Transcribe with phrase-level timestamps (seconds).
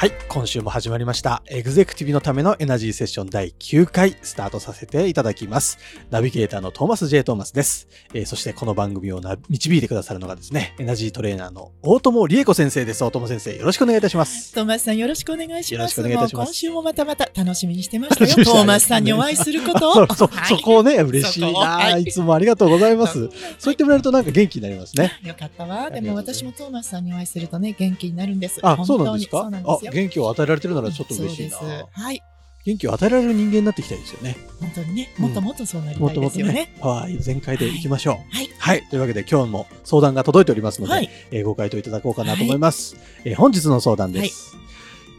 [0.00, 1.42] はい、今週も始まりました。
[1.48, 5.76] エグゼクティブのためのエナジーセッション第9回スタートさせていただきます。
[6.08, 7.22] ナビゲーターのトーマス J.
[7.22, 7.86] トーマスです。
[8.14, 13.04] えーそしてこの番組をな導いてくださるのがですね、エナジートレーナーの大友理恵子先生です。
[13.04, 14.54] 大友先生、よろしくお願いいたします。
[14.54, 15.74] トーマスさんよろしくお願いします。
[15.74, 18.42] よろしくお願いいたします今週もまたまた楽しみにしてましたよ。
[18.42, 19.94] トーマスさんにお会いすることを。
[20.16, 23.12] そうそこをね、嬉しいな、、はいいつもありがとうございます。
[23.12, 23.30] そう
[23.64, 25.12] 言ってもらえるとなんか元気になりますね。
[25.22, 25.90] よかったわ。
[25.90, 28.60] でも私もトーマスさんにお会いするとね、元気になるんです。
[28.62, 29.38] あ、本当にそうなんですか？
[29.42, 31.58] そうなんですよあ、元気を与えられてるならちょっと嬉しいな。
[31.58, 32.22] はい。
[32.64, 34.36] 元気を与えられる人間になっていきたいですよね。
[34.60, 38.14] 本当にね、うんもっともっとそうなりたいもっともっとねですよね。、パワー全開でいきましょう。
[38.36, 38.50] はい。
[38.58, 38.86] はい。
[38.90, 41.10] というわけで今日も相談が届いておりますので、はい。
[41.30, 42.96] えーご回答いただこうかなと思います。
[43.24, 44.56] えー本日の相談です、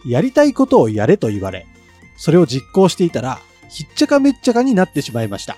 [0.05, 1.65] やりたいことをやれと言われ、
[2.17, 5.57] それを実行していたら、ひっちゃかめっちゃかになってしまいました。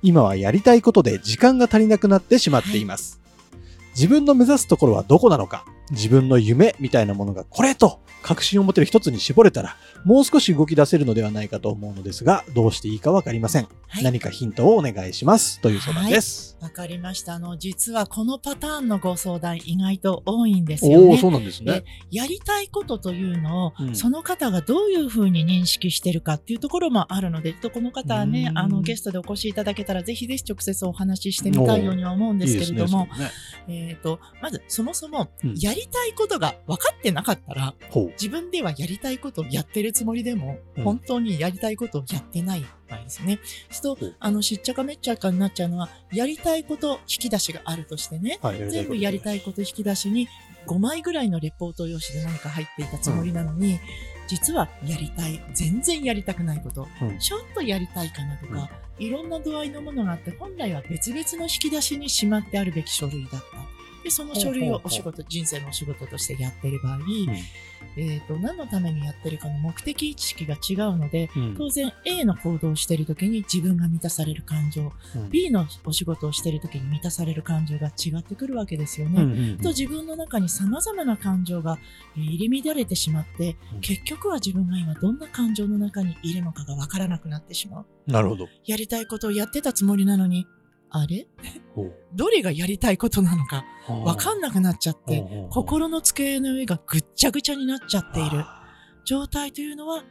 [0.00, 3.20] 今はやりたいことで時間が足りなくなってしまっています。
[3.94, 13.68] 自分の目指すところはどこなのか、自分の夢みたいなものがこれと確信を持てる一つに絞れたら、もう少し動き出せるのではないかと思うのですが、どうしていいかわかりません。
[13.90, 15.60] はい何かヒントをお願いします。
[15.60, 16.58] という相談です。
[16.60, 17.34] わかりました。
[17.34, 21.16] あの、実はこのパターンのご相談意外と多いんですよおお。
[21.16, 21.84] そうなんですね。
[22.10, 33.88] やりたいことというのを、うんその方がどういうふうに認識してるかっていうところもあるので、とこの方はねう、んあのゲストでお越しいただけたら、ぜひぜひ直接お話ししてみたいようには思うんですけれども、いいね。
[33.90, 37.74] えっ、と、まずそもそもうん、やりたいことが分かってなかったら。
[38.20, 43.40] 自分ではやりたいことをやってるつもりでも、うん本当にやりたいことをやってない場合ですよね。
[43.70, 50.28] そうすると、あの、しっちゃかめっちゃかになっちゃうのは、やりたいこと引き出しがあるとしてね、はい、全部やりたいいこと引き出しに
[50.66, 53.80] 5枚ぐらいのレポート用紙で何か入っていたつもりなのに、
[54.26, 63.77] 実はやりたい、全然やりたくないこと、うんちょっとやりたいかなとか、いろんな度合いのものがあって、本来は別々の引き出しにしまってあるべき書類だった。
[64.08, 66.98] で、その書類をお仕事、人生のお仕事としてやっている場合、
[67.96, 79.22] えっ、と、何のためにやってるかの目的意識が違うので、うん当然 A の行動をしているときに自分が満たされる感情、うん B のお仕事をしているときに満たされる感情が違ってくるわけですよね。
[79.22, 81.78] うんうんと自分の中に様々な感情が
[82.16, 87.86] えー入り乱れてしまって、うん結局は自分が今どんな感情の中にいるのかがわからなくなってしまう。
[88.06, 88.48] なるほど。
[88.64, 90.46] やりたいことをやってたつもりなのに、
[90.90, 91.26] あれ？
[91.74, 98.44] ほどれがやりたいことなのかうわかんなくなっちゃって、心の机の上がぐっちゃぐちゃになっちゃっている
[99.04, 100.04] 状態というのは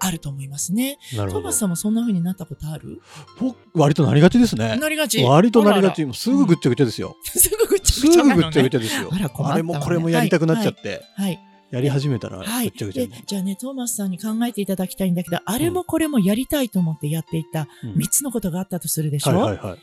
[0.00, 0.98] あると思いますね。
[1.16, 1.58] トーマス。
[1.58, 3.00] さんもそんな風になったことある？
[3.40, 4.76] 僕、割となりがちですね。
[4.76, 5.22] なりがち？
[5.24, 6.06] 割となりがち。
[6.14, 7.16] すぐぐっちゃぐちゃですよ。
[7.34, 8.36] らすぐぐっちすゃぐちゃなのね。
[8.36, 9.28] ぐぐっちゃぐちゃですよあら。
[9.28, 11.38] 困ったわねあれもこれもやりたくなっちゃって、はい。
[11.70, 12.68] やり始めたらぐはい。
[12.68, 13.22] っちゃぐちゃでに。
[13.26, 19.78] じゃあね、トーマスさんに考えていただきたいんだけど、あれもこれもやりたいと思ってやっていたうん3つのことがあったとするでしょ、はいはいはい。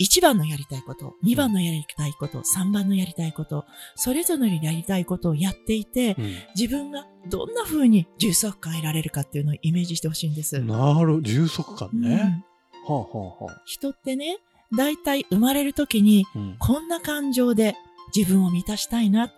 [0.00, 10.60] 1番のやりたいこと、2番のやりたいこと、3番のやりたいこと、それぞれのやりたいことをやっていて、うん自分がどんな風に充足感得られるかっていうのをイメージしてほしいんです。
[10.60, 12.44] なる充足感うんね。
[12.86, 13.06] はあは
[13.40, 13.62] あはあ。
[13.64, 14.38] 人ってね、
[14.76, 17.76] だいたい生まれる時にうんこんな感情で
[18.14, 19.28] 自分を満たしたいな。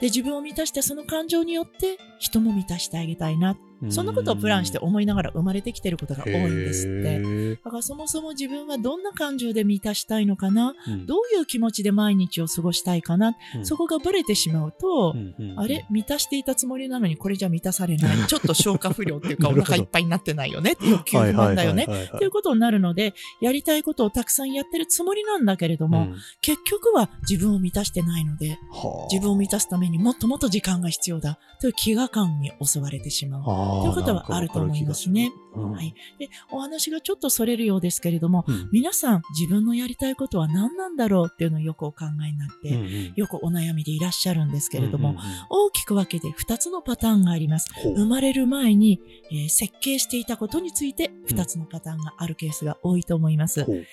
[0.00, 3.56] で、自分を満たしてその感情によって人も満たしてあげたいな。
[3.88, 7.56] そんなことをプランして思いながら生まれてきてることが多いんですって。
[7.64, 10.74] だからそもそも自分はどんな感情で満たしたいのかな？
[10.86, 11.06] うん。
[11.06, 13.66] どういう気持ちで毎日を過ごしたいかな、うん。
[13.66, 15.86] そこがブレてしまうと、うんうんあれ？
[15.90, 18.16] 満たしていたつもりなのにこれじゃ満たされない。
[18.26, 20.76] ちょっと消化不良っていうかお腹いっぱいになってないよね。
[20.82, 21.86] 欲求不満だよね。
[22.18, 26.16] ということになるので、やりたいことをたくさんやってるつもりなんだけれども、うん。
[26.42, 29.08] 結局は自分を満たしてないので、はあ。
[29.10, 33.42] 自分を満たすためにもっともっと時間が必要だという飢餓感に襲われてしまう。
[33.82, 35.32] ということはあると思いますね。
[35.54, 35.72] うん。
[35.72, 35.94] はい。
[36.18, 38.68] で、お話がちょっとそれるようですけれども、うん。
[38.72, 43.12] 皆さん自分のやりたいことは何なんだろうっていうのをよくお考えになって、うんうん。
[43.16, 45.26] よくお悩みでいらっしゃるんですけれども、うんうんうん。
[45.50, 47.68] 大きく分けて2つのパターンがあります。
[47.96, 49.00] 生まれる前に、
[49.32, 53.64] えー設計していたことについて2つのパターンがあるケースが多いと思います。
[53.64, 53.76] ほう。
[53.76, 53.84] 1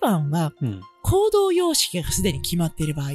[0.00, 0.80] 番はうん。
[1.02, 3.10] 行動様式がすでに決まっている場合、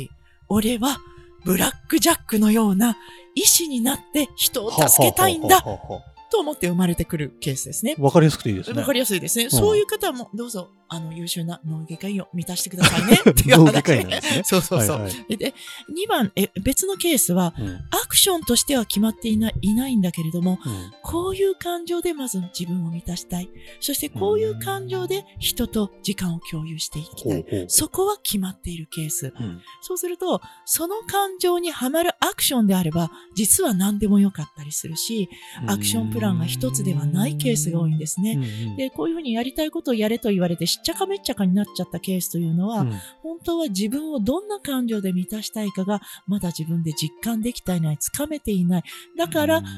[0.49, 0.97] 俺は
[1.45, 2.97] ブラックジャックのような
[3.35, 7.95] 意志になって人を助けたいんだと思って生まれてくるケースですね。
[7.99, 8.79] わかりやすくていいですね。
[8.79, 9.45] わかりやすいですね。
[9.45, 13.81] んそういう方もどうぞあの、優秀な脳外科医を満たしてくださいね っていう話。
[13.83, 15.01] ですね そうそうそう。
[15.01, 15.53] はいはいでで、
[15.89, 23.49] 2番、え、別のケースは、うんアクションとしては決まっていないいないんだけれども、うんこういう感情でまず自分を満たしたい。
[23.79, 27.33] そしてこういう感情で人と時間を共有していきたい。
[27.33, 29.33] ほうほうそこは決まっているケース。
[29.39, 35.29] うんそうすると、その感情にはまるアクションであれば、実は何でもよかったりするし、
[35.67, 38.39] アクションプランが一つではないケースが多いんですね。
[38.77, 42.93] で、こういうふうにやりたいことをやれと言われて、しっちゃかめっちゃかになっちゃったケースというのは、うん
[43.23, 48.83] 本当は自分をどんな感情で満たしたいかが、まだ自分で実感できていない、つかめていない。
[49.17, 49.71] だから、うん本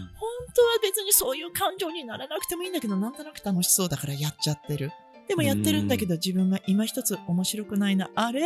[0.53, 4.91] 当は別にそういう感情にならなくてもいいんだけど、なんとなく楽しそうだからやっちゃってる。
[5.27, 8.09] でもやってるんだけど、自分が今一つ面白くないな。
[8.15, 8.41] あれ？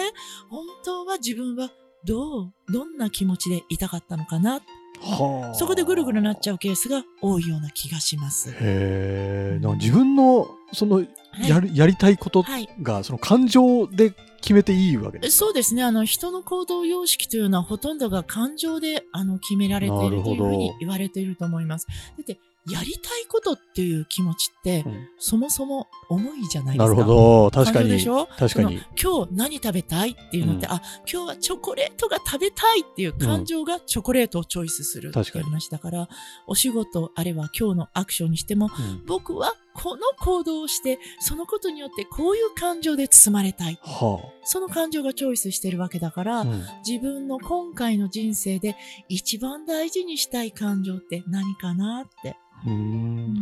[0.50, 1.70] 本当は自分は
[2.06, 4.62] どう、どんな気持ちでいたかったのかな？
[5.02, 8.52] はあそこでぐるぐるなっちゃうケースが多いような気がします。
[8.52, 9.60] へえ。
[9.78, 11.10] 自分のそのはい
[11.48, 12.70] やるやりたいことはい。
[12.82, 15.38] がその感情で決めていいわけです。
[15.38, 15.84] そうですね。
[15.84, 21.88] あの、人の行動様式というのはほとんどが感情で、あの、決められていなるというふうに言われていると思います。
[21.88, 22.40] だって、
[22.70, 26.94] やりたいことっていう気持ちって、うんそもそも重いじゃないですか。
[26.94, 27.52] なるほど。
[27.52, 28.08] 確かにでし。
[28.08, 28.28] ょ？
[28.38, 28.82] 確かに。
[29.02, 36.08] 今日何食べたいっていうのって、うんあ、今日はチョコレートが食べたいっていう感情がチョコレートをチョイスするって確かにいう話だから、
[36.48, 43.80] お仕事あれば今日のアクションにしても、うん僕はこの行動をして、そのことによってこういう感情で包まれたい。
[43.82, 46.42] はその感情がチョイスしてるわけだから、あ。
[46.42, 48.76] うん自分の今回の人生で
[49.08, 52.36] 一番大事にしたい感情って何かなって。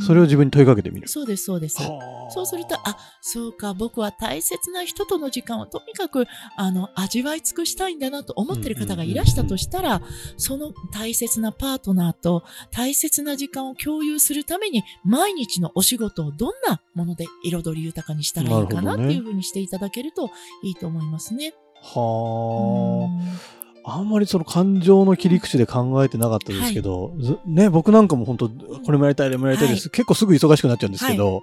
[0.06, 1.08] それを自分に問いかけてみる。
[1.08, 1.81] そうです、そうです。
[1.81, 6.25] はあそうすると、あ、そうか、僕は大切な人との時間をとにかく、
[6.56, 10.02] あの、味わい尽くしたいんだなと思ってる方がいらしたとしたら、
[10.38, 20.30] その大切なパートナーと大切な時間を共有するために、毎日のお仕事をどんなもので彩り豊かにしたらいいかなっていうふうにしていただけると
[20.64, 21.54] いいと思いますね。
[21.81, 23.56] はうんあ。
[23.89, 29.89] あんまりその感情の切り口で考えてなかったですけど、ずね、僕なんかも本当、これもやりたい、あれもやりたいです。
[29.89, 31.42] 結構すぐ忙しくなっちゃうんですけど、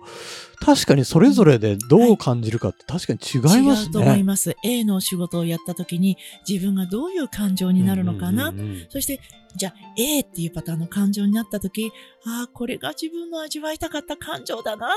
[0.61, 4.23] 確かにそれぞれでどう感じるかって確かに違います違うと思いね。
[4.25, 4.55] ます。
[4.63, 8.51] A のお仕事をやった時に自分がどういう感情になるのかな。
[8.51, 9.21] うんうんうんそして、
[9.57, 11.93] じゃあ A っていうパターンの感情になった時、
[12.27, 14.89] ああ、これが自分の味わいたかった感情だな。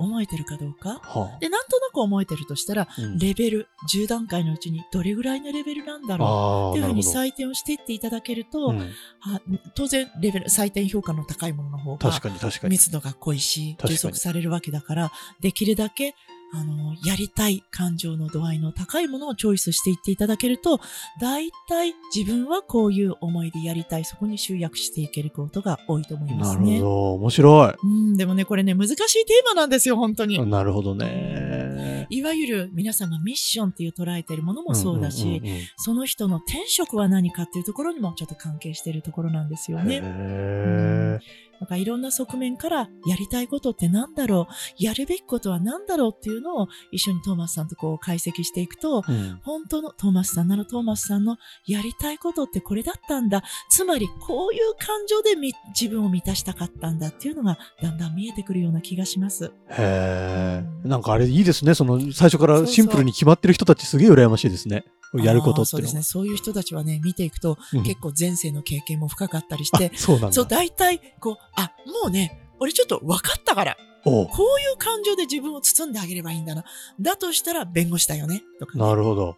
[0.00, 1.00] 思えてるかどうか？
[1.04, 6.28] はで、なんとなく思えてるとしたら、あうんレベル、10段階のうちにどれぐらいのレベルなんだろう？
[6.28, 6.32] あ
[6.68, 7.02] あ、っていうふうに。
[7.02, 8.80] 採点をしていっていただけると、うん
[9.22, 9.40] あ
[9.74, 12.72] 当然、レベル、採点評価の高いものの方が確かに確かに。
[12.72, 16.14] 密度が濃いし、充足されるわけだから、できるだけ、
[16.52, 20.80] あの、やりたい感情の度合いの高いものをチョイスしていっていただけると、
[21.20, 26.78] 大体自分はこういう思いでやりたい、そこに集約していけることが多いと思いまなすね。
[26.78, 27.12] るほど。
[27.14, 30.36] 面白うん、でもね、これね、難しいテーマなんですよ、本当に。
[30.36, 30.38] い。
[30.40, 32.06] なるほどね。
[32.10, 40.00] いわゆる皆さんがミッションっていう捉えているものもそうだし、んんうんうんその人の転職は何かっていうところにもちょっと関係しているところなんですよね。
[40.02, 41.20] へ
[41.60, 44.82] なんかいろんな側面からやりたいことって何だろう？
[44.82, 51.36] やるべきことは何だろうっていうのを一緒にトーマスさんとこう解析していくと、ーうん本当のトーマスさんならトーマスさんの
[51.66, 53.42] やりたいことってこれだったんだ。
[53.70, 59.52] つまりこういう感情でみ自分を満たしたかったんだっていうのがだんだん見えてくるような気がします。
[59.68, 60.88] へえ。
[60.88, 61.74] なんかあれいいですね。
[61.74, 64.84] その最初からシンプルに決まってる人たちすげえ羨ましいですね。
[65.14, 66.02] やることっていうのそうですね。
[66.02, 70.32] そういう人たちはね、見ていくと、うん結構前世の経験も深かったりしあて、 そうなんだ。
[70.32, 74.26] そう、大体、こう、あ、もうね、俺ちょっと分かったから、こうい
[74.72, 76.64] う感情で自分を包んであげればいいんだな。
[77.00, 78.42] だとしたら弁護士だよね。
[78.58, 79.36] とかね、なるほど。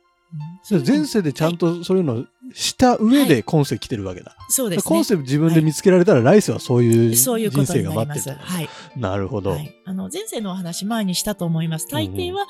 [0.70, 2.24] うん前世でちゃんとそういうのを
[2.54, 4.34] した上で今世来てるわけだ。
[4.48, 4.96] そうですね。
[4.96, 7.82] 今世自分で見つけられたら来世はそういうそういうこ人生。
[7.82, 8.36] が待ってる。
[8.40, 8.68] はい。
[8.96, 9.50] なるほど。
[9.50, 9.76] はい。
[9.84, 11.86] あの、前世のお話前にしたと思います。
[11.88, 12.46] 大抵は、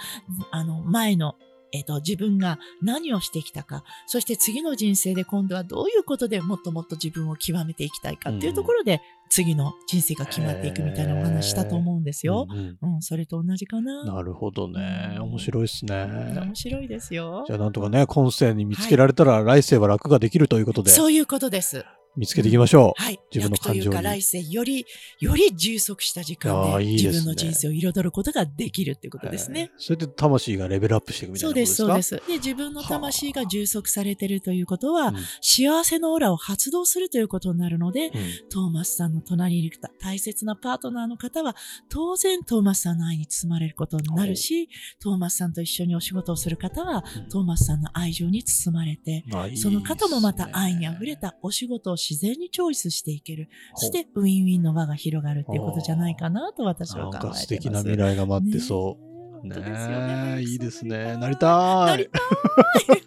[0.53, 1.35] あの、前の、
[1.73, 9.01] えっ、と、自分が何をしてきたか、そして次の人生で今度はどういうことでもっともっと自分を極めていきたいかっていうところで、
[9.31, 12.47] 次の人生が決まっていくみたいなお話したと思うんですよ。
[12.51, 14.05] うんうんうん、それと同じかな。
[14.05, 15.17] なるほどね。
[15.19, 16.55] 面白いですね面。
[16.55, 17.53] 白いですよじ。
[17.55, 21.87] ゃあなんとかね、今世に見つけられたら来世は楽ができるということで、そういうことです。
[22.17, 23.03] 見つけていきましょう。
[23.03, 23.19] はい。
[23.33, 24.85] 自分の感情というか来世より、
[25.21, 32.43] より充足した時間で自分の人生を彩ることができるっていうことですねそれで魂がレベルアップしていくみたいそうです、なことですかそうです。
[32.43, 38.13] で、自分の魂が充足されてるということは、うん幸せのオーラを発動するということになるので、うん
[38.51, 41.57] トーマスさんの隣にいる方、大切なパートナーの方は、
[41.89, 44.69] 当然トーマスさんの愛に包まれることになるし、
[45.01, 49.25] トーマスさんと一緒にお仕事をする方は、うんトーマスさんの愛情に包まれて、
[49.57, 51.23] その方もまた愛に溢れた。
[51.23, 53.49] たお仕事を自然にチョイスしていける。
[53.77, 57.43] そして、ウィンウィンの輪が広がるっていうことじゃないかなと私は考えてます。
[57.43, 58.99] 素敵な未来が待ってそ
[59.45, 59.47] う。
[59.47, 59.57] ね。
[59.57, 61.17] ねえいいですね。
[61.17, 61.37] なりい。
[61.37, 61.87] たい。
[61.87, 62.19] なりた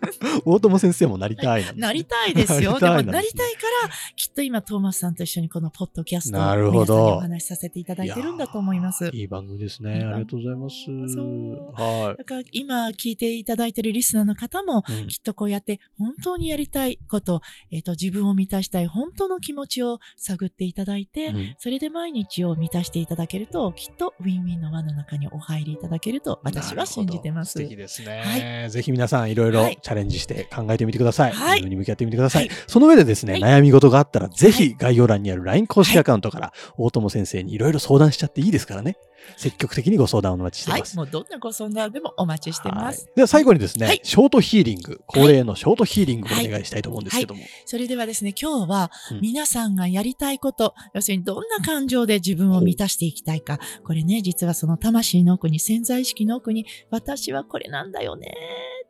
[0.10, 0.15] い。
[0.46, 2.78] 大友先生もなりたいなねなりたいですよ。
[2.80, 9.10] でもなりたいから、きっと今、トーマスさんと一緒にこのポッドキャストをなるほど皆さんにお話しさせていただいてるんだと思います。
[9.14, 9.92] いい番組ですね。
[10.04, 10.90] ありがとうございます。
[10.90, 14.94] はだから今聞いていただいているリスナーの方も、い。
[14.94, 17.42] うんきっとこうやって本当にやりたいこと、
[17.72, 27.54] えっ、と、自分を満たしたい本当の気持ちを探っていただいて、うんそれで毎日を満たしていただけると、きっとウィンウィンの輪の中にお入りいただけると私は信じてます。
[27.54, 28.68] 素敵ですね。
[28.70, 31.32] ぜひ皆さんいろいろはいチャレンジして考えてみてください。
[31.32, 32.48] はい自分に向き合ってみてください。
[32.48, 38.98] はいその上でですね、はい悩み事があったらぜひ概要欄にある LINE 公式アカウントから大友先生にいろいろ相談しちゃっていいですからね。
[39.38, 40.86] 積極的にご相談をお待ちしていはいま。
[40.86, 40.98] す。
[40.98, 43.06] もうどんなご相談でもお待ちしてます。
[43.06, 47.42] はいでは最後にですね、はいショートヒーリング、恒例のショートヒーリングをお願いしたいと思うんですけども。
[47.66, 53.60] それではですね、今日はうん皆さんがやりたいこと、要するにどんな感情で自分を満たしていきたいか。
[53.84, 58.36] これね、実はその魂の奥に、潜在意識の奥に、私はこれなんだよね。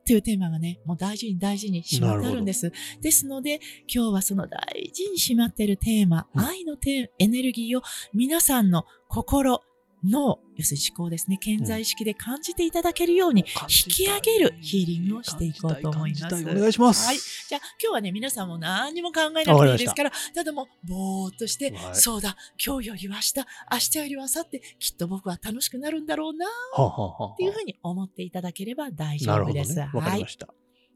[0.05, 2.71] っていうテーマがね、もう大事に大事にしまってあるんです。
[3.01, 3.59] ですので、
[3.91, 6.77] 今日はその大事にしまっているテーマ、うん愛の
[7.17, 7.81] エネルギーを
[8.13, 9.63] 皆さんの心、
[10.09, 16.35] 脳、要するに思考ですね、潜在意識で感じていただけるように、引き上げるヒーリングをしていこうと思います。
[16.35, 17.05] お願いします。
[17.05, 17.17] はい。
[17.17, 23.33] じゃあ今日はね、皆さんも何にも考えなくていいですから、ただもうぼーっとして、はいそうだ、今日よりは明日、
[23.71, 29.75] 明日よりは明後日、きっと僕は楽しくなるんだろうな、っていうふうに思っていただければ大丈夫です。
[29.75, 29.89] ね。
[29.93, 30.29] わかはいりま。
[30.29, 30.47] した。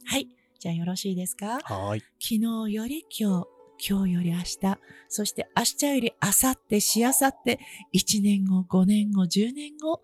[0.05, 0.27] はい。
[0.59, 1.59] じゃあよろしいですか？
[1.63, 1.99] はい。
[2.19, 2.35] 昨
[2.67, 3.47] 日より今日、
[3.79, 4.57] 今日より明日、
[5.07, 7.59] そして明日より明後日、しあさって、
[7.93, 10.01] 1年後、5年後、10年後、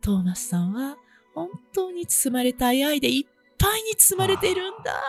[0.00, 0.96] トーマスさんは
[1.34, 5.02] 本当に包まれたい愛でいっぱいに包まれているんだ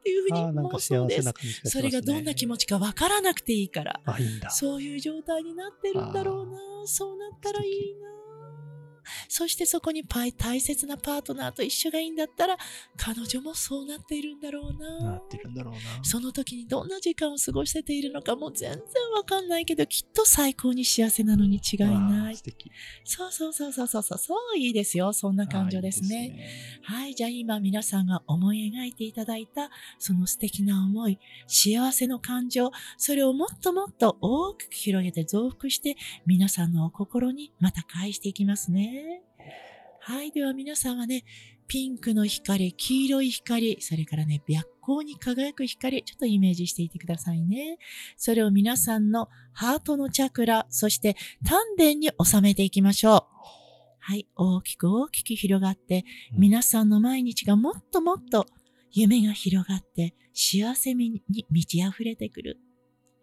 [0.00, 1.34] っていうふうにあーなんか妄想ですすね。
[1.64, 4.00] それがどんな気持ちかわからなくていいから。
[4.50, 6.58] そういう状態になってるんだろうな。
[6.86, 8.11] そうなったらいいな。
[9.28, 12.56] そしてそこにパイ大切なパートナーと一緒がいいんだったら、
[12.96, 15.12] 彼女もそうなっているんだろうな。
[15.12, 15.80] なってるんだろうな。
[16.02, 18.80] その時にどんな時間を過ごせているのかもう全然
[19.14, 22.42] わかんないけど、きっと最高に幸せなのに違いあないー素。
[22.44, 22.70] 敵。
[23.04, 25.12] そうそうそうそうそうそう、そういいですよ。
[25.12, 26.24] そんな感情ですね。
[26.24, 27.14] いいですはい。
[27.14, 38.91] じゃあ今皆さんが思い描いていただいた、その素敵な思い、幸せの感情、それをもっともっと大きく広げて増幅して、皆さんのお心にまた返していきますね。
[40.00, 40.32] はい。
[40.32, 41.24] では皆さんはね、
[41.68, 47.78] ピンクの光、黄色い光、それからね、白光に輝く光、ちょっとイメージしていてくださいね。
[48.16, 53.32] それを皆さんのハートのチャクラ、そして丹田に収めていきましょう。
[54.00, 54.26] はい。
[54.34, 58.46] 大きく大きく広がって、うん皆さんの毎日がもっともっと
[58.90, 62.58] 夢が広がって、幸せに満ち溢れてくる。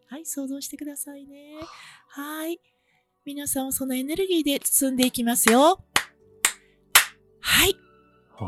[0.07, 0.25] はい。
[0.25, 1.55] 想像してくださいね。
[2.07, 2.59] はい。
[3.29, 5.79] 皆さんをそのエネルギーで包んでいきますよ。
[7.41, 7.75] はい。
[8.33, 8.45] は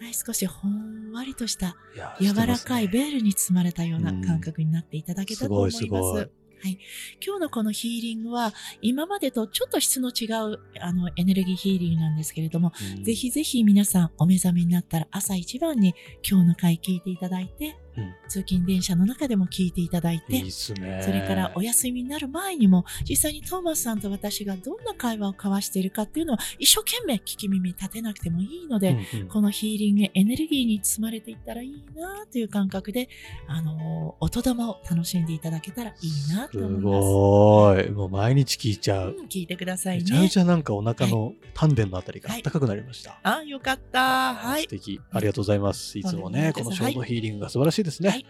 [0.00, 0.14] はい。
[0.14, 1.76] 少しほんわりとした
[2.18, 5.76] 柔らかいベールに包まれたような感覚になっていただけたと思います。
[5.76, 6.78] すごいすごいはい。
[7.20, 15.92] 今日のこのヒーリングは、今までとちょっと質の違う、あの、エネルギーヒーリングなんですけれども、うんぜひぜひ皆さんお目覚めになったら朝一番に
[16.22, 17.91] 今日の回聞いていただいて、うん
[18.28, 20.50] 通勤電車の中でも聞いていただいて、いい。
[20.50, 33.08] それからお休みになる前にも、実際にトーマスさんと私がどんな会話を交わしているかっていうのは、一生懸命聞き耳立てなくてもいいので、うんうんこのヒーリングエネルギーに包まれていったらいいなという感覚で、
[33.46, 36.82] あのー、音玉を楽しんでいただけたらいいなとす思います。
[36.82, 37.90] ごい。
[37.90, 39.16] もう毎日聞いちゃう。
[39.18, 40.28] うん、聞いてくださいめちゃめね。
[40.30, 43.18] ちゃなんかお腹の丹田のあたりがはい暖かくなりました。
[43.22, 44.34] あ、よかった。
[44.34, 44.68] はい素。
[44.68, 45.00] 敵。
[45.10, 45.98] ありがとうございます。
[45.98, 48.08] いつもね、このショートヒーリングが素晴らしいですね。
[48.10, 48.26] はい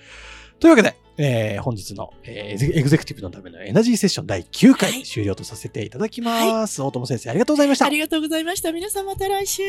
[0.61, 6.81] というわけで、えー本日の、えーエグゼクティブのためのエナジーセッション第9回、はい終了とさせていただきます。
[6.83, 7.89] 大友先生、ありがとうございましたあ。
[7.89, 8.71] りがとうございました。
[8.73, 9.63] 皆さんまた来週。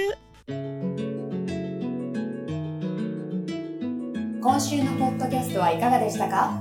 [4.41, 6.53] 今週のポッドキャストはいかがでしたか？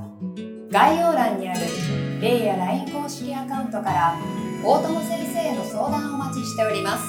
[0.70, 1.60] 概要欄にある
[2.22, 4.16] レイや LINE 公式アカウントから
[4.64, 7.04] 大友先生への相談をお待ちしております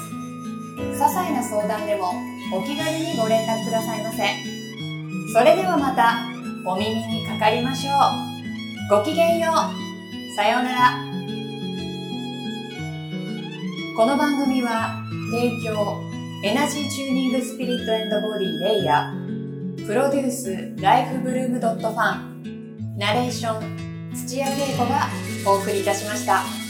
[0.78, 2.12] 些細な相談でも
[2.54, 4.53] お気軽にご連絡くださいませ
[5.34, 6.20] それではまた
[6.64, 8.98] お耳にかかりましょう。
[9.00, 10.36] ごきげんよう。
[10.36, 10.92] さようなら。
[13.98, 16.00] この番組は提供
[16.44, 19.88] エナジーチューニングスピリットボディレイヤー。
[19.88, 22.96] プロデュースライフブルームドットファン。
[23.00, 25.08] ナレーション土屋恵子が
[25.48, 26.63] お送りいたしました。